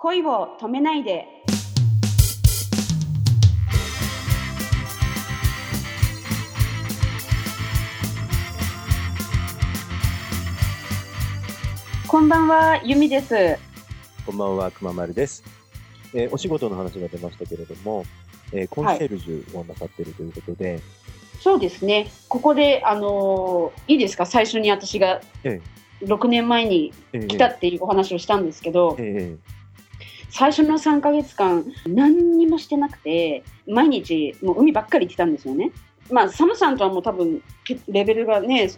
[0.00, 1.26] 恋を止めないで。
[12.06, 13.58] こんばんは、ゆみです。
[14.24, 15.44] こんばんは、くままるです。
[16.14, 18.04] えーお仕事の話が出ましたけれども、
[18.52, 20.80] えーコンシェルジュをなさっているということで、
[21.40, 22.10] そうですね。
[22.28, 24.24] ここで、あのーいいですか？
[24.24, 25.60] 最初に私がえ
[26.02, 29.36] 6年前にえー来たっていうお話をしたんですけど、え
[30.30, 35.72] 最初の3ヶ月間何にもしてなくて毎日もう海ばっかり行ってたんですよね。
[36.10, 38.70] まあサムさんとはもう多分けレベルがね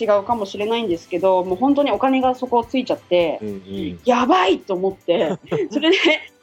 [0.00, 5.38] 違うかもしれないんですけどもう本当にお金がそこをついちゃってえうんうんやばいと思って
[5.70, 5.96] それで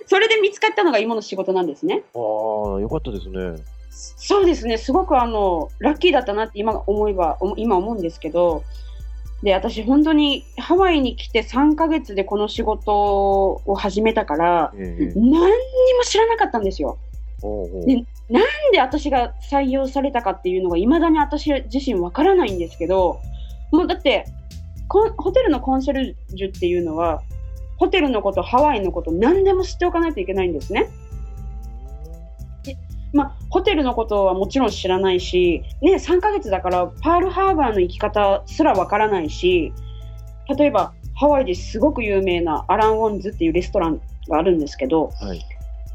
[0.06, 2.04] それで見つかったのが今の仕事なんですね。
[2.16, 3.64] ああ、よかったですね。
[3.92, 8.64] そうですねすごくあのラッキーだったなって今思えばお今思うんですけど
[9.44, 16.98] で私本当にハワイに来て3ヶ月でこの仕事を始めたからええ何にも知らなかったんですよ。
[17.42, 23.20] おうおうねなんで私が採用されたかっていうのがいまだに私自身わからないんですけど
[23.72, 24.26] もうだって
[24.90, 27.22] ホテルのコンシェルジュっていうのは
[27.78, 30.90] ホテルのことハワイのこと何でも知っておかないといけないんですね。
[33.14, 39.74] まあ、ホテルのことはもちろん知らないし、ね、3ヶ月だからパールハーバーの行き方すらわからないし
[40.58, 45.46] 例えばハワイですごく有名なアラン・ウォンズっていうレストランがあるんですけどはい。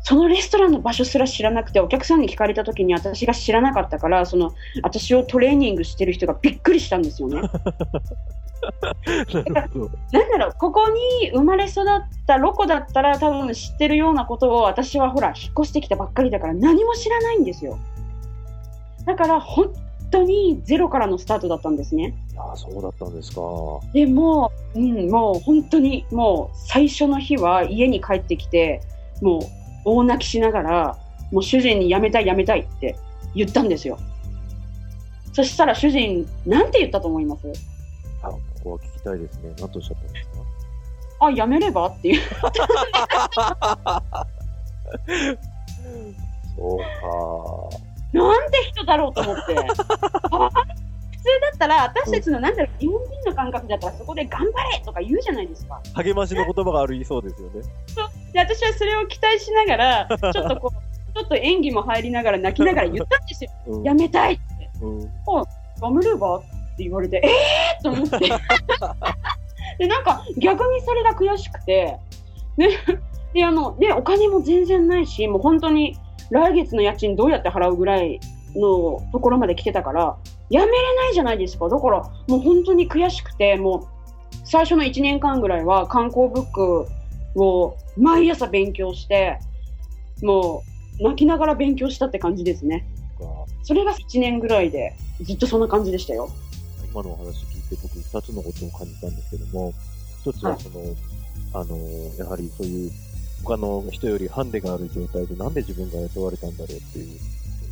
[0.06, 7.40] そのレストランの場所すら知らなくてお客さんに聞かれた時に私が知らなかったからその私をトレーニングしてる人がびっくりしたんですよね。
[9.52, 9.90] なるほど。
[10.12, 10.88] なんだろうここ
[11.22, 11.84] に生まれ育っ
[12.26, 17.78] たロコだったら多分知ってるようなことを私はほら引っ越してきたばっかりだから何も知らないんですよ。
[19.04, 19.70] だから本
[20.10, 22.14] 当にゼロからのスタートだったんですね。
[22.32, 23.40] いやーそうだったんですか。
[23.92, 28.80] でもう、うん、もう本当にもう最初の日は家に帰ってきて
[29.20, 29.42] もう
[29.84, 30.98] 大泣きしながら
[31.30, 32.96] もう主人に辞めたい辞めたいって
[33.34, 33.98] 言ったんですよ
[35.32, 37.42] そしたら主人なんて言ったと思います？
[37.48, 37.50] あ、
[38.64, 39.52] ここは聞きたいですね。
[39.58, 41.26] 何とおっしゃったんですか？
[41.26, 41.86] あ辞めれば？
[41.86, 42.22] っていう。
[46.56, 46.84] そうか。
[48.12, 49.54] なんて人だろうと思って。
[49.58, 55.80] あ普通だったら私たちのなんだろう日本人の感覚だったらそこで頑張れとか言うじゃないですか。
[55.94, 57.62] 励ましの言葉があるいそうですよね。
[58.32, 63.50] で私はそれを期待しながら ちょっとこうちょっと演技も入りながら泣きながら言ったんですよ。
[63.68, 63.84] うん。
[63.84, 64.70] 辞めたいって。
[64.82, 65.00] うん。
[65.02, 65.08] や
[65.90, 66.42] めればっ
[66.76, 67.30] て言われて、えー？
[67.84, 68.18] と思って。
[69.78, 71.98] で、なんか逆にそれが悔しくて、
[72.56, 72.68] ね、
[73.34, 75.96] で、あの、で、お金も全然ないし、もう本当に
[76.30, 78.20] 来月の家賃どうやって払うぐらい
[78.54, 80.16] のところまで来てたから、
[80.50, 81.68] やめれないじゃないですか。
[81.68, 83.86] だから、もう本当に悔しくて、もう
[84.44, 86.86] 最初の1年間ぐらいは観光ブック
[87.36, 89.38] を毎朝勉強して、
[90.22, 90.62] も
[91.00, 92.86] う泣きながら勉強したって感じですね。
[93.62, 96.28] それが1年ぐらいで、ずっとそんな感じでしたよ。
[96.92, 97.53] 今のお話
[98.14, 99.74] 二つのことを感じたんですけども、
[100.20, 100.80] 一つはその、
[101.52, 101.76] あの、
[102.16, 102.92] やはりそういう
[103.42, 107.18] 他の人よりハンデがある状態でなんで自分が雇われたんだろうっていう、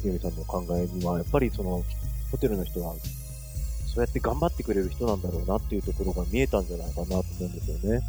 [0.05, 1.83] ゆみさんの考えには、やっぱりその、
[2.33, 2.95] ホテルの人は、
[3.87, 8.01] そうやって頑張ってくれる人なんだろうなっていうところが見えたんじゃないかなと思うんですよね。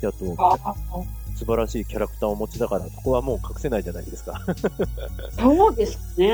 [0.00, 0.18] で、あと、
[1.36, 4.40] 素晴らしいキャラクターをお持ちだから、そこはもう隠せないじゃないですか。
[5.38, 6.32] そうですね、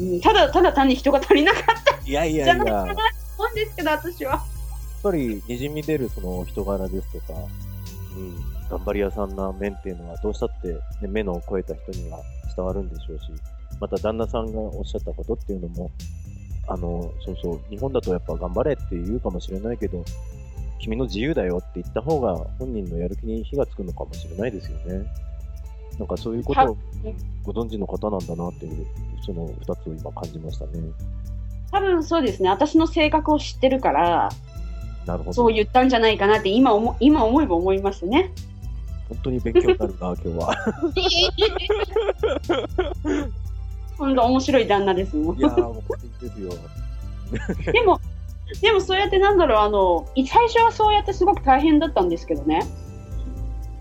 [0.00, 0.20] うん。
[0.20, 3.00] ただただ単に人が足りなかったいやいじゃないかなと
[3.38, 4.44] 思うんですけど、私は。
[5.00, 7.38] っぱり滲み出るその人柄ですとか、
[8.16, 12.18] うん、頑張り屋さんな面っていうのはどうしたって、ね、目の超えた人には
[12.54, 13.24] 伝わるんでしょうし、
[13.80, 15.90] また旦那さんがおっしゃったことっていうのも、
[16.68, 20.04] あの、そうそう、日本だとやっぱ頑張れって言うかもしれないけど、
[20.78, 25.06] 君の自由だよって言った方が本人のやる気に火がつくのかもしれないですよね。
[25.98, 26.76] なんかそういうことを
[27.42, 28.86] ご存知の方なんだなっていう、
[29.24, 30.72] その二つを今感じましたね。
[31.70, 34.28] 多分そうですね、私の性格を知ってるから、
[35.10, 35.32] なるほど。
[35.32, 38.32] そう言ったんじゃないかなって今思今思えば思いますね。
[39.08, 40.54] 本当に勉強になるな、今日は。
[43.98, 45.40] 本当面白い旦那ですもんい。
[45.40, 46.52] やー、もうですよ。
[47.72, 48.00] でも、
[48.62, 52.60] でもそうやってなんだろう、あの、い最初はそうやってすごく大変だったんですけどね、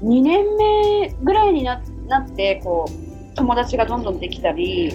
[0.04, 4.92] 2年目ぐらいにななって、こう、友達がどんどんできたり、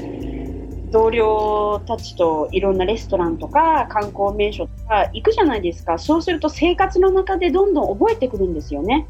[0.94, 5.98] 同僚たちといろんなレストランとか観光名所とか行くじゃないですか。
[5.98, 9.08] そうすると生活の中でどんどん覚えてくるんですよね。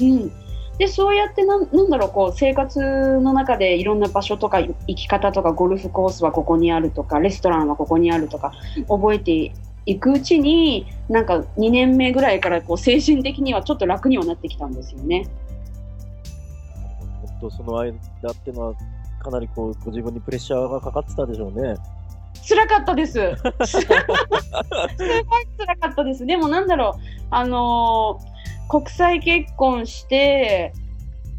[0.00, 0.32] うん。
[0.78, 2.80] で、そうやってなん、なんだろう、こう、生活
[3.20, 8.52] の中でいろんな場所とか行き方とか、ゴルフコースはここにあるとか、レストランはここにあるとか、
[8.88, 9.52] 覚えて
[9.84, 15.28] いくうちに、なんか2年目ぐらいからこう精神的にはちょっと楽にはなってきたんですよね。
[17.42, 17.92] とその間
[18.30, 18.74] ってのは、
[19.20, 21.76] かなりこう、ご自分にプレッシャーがかかってたでしょうね。
[22.48, 23.12] 辛かったです。
[23.66, 23.96] すごい
[25.58, 26.26] 辛かったです。
[26.26, 27.00] でもなんだろう、
[27.30, 28.30] あのー
[28.70, 30.72] 国際結婚して、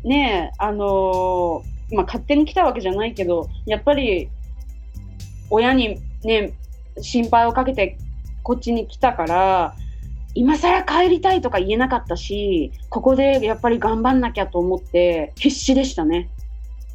[0.04, 4.30] ねえ、あのーまあ、勝手に来たわけじゃないけど、やっぱり、
[5.50, 6.51] 親にね、
[7.00, 7.98] 心配をかけて
[8.44, 9.75] こっちに来たから、
[10.34, 16.30] 今更帰りたいとか言えなかったし、ここでやっぱり頑張んなきゃと思って、必死でしたね。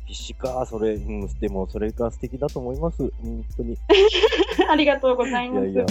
[0.06, 3.12] 必死か、それ、うん、でもそれが素敵だと思います。
[3.22, 3.72] 本当に。
[3.72, 3.76] い
[4.68, 5.66] ありがとうございます。
[5.66, 5.86] やいや。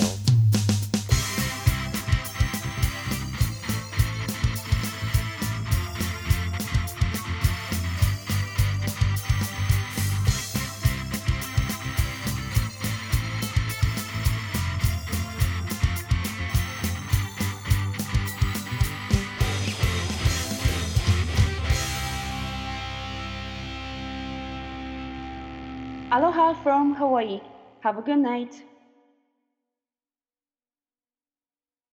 [26.15, 27.41] Aloha from Hawaii.
[27.81, 28.63] Have a good night.